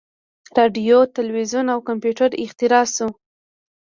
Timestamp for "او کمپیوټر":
1.73-2.29